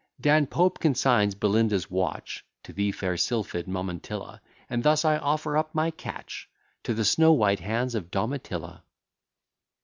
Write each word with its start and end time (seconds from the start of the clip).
Dan 0.19 0.47
Pope 0.47 0.79
consigns 0.79 1.35
Belinda's 1.35 1.91
watch 1.91 2.43
To 2.63 2.73
the 2.73 2.91
fair 2.91 3.17
sylphid 3.17 3.67
Momentilla, 3.67 4.39
And 4.67 4.81
thus 4.81 5.05
I 5.05 5.19
offer 5.19 5.55
up 5.55 5.75
my 5.75 5.91
catch 5.91 6.49
To 6.85 6.95
the 6.95 7.05
snow 7.05 7.33
white 7.33 7.59
hands 7.59 7.93
of 7.93 8.09
Domitilla. 8.09 8.81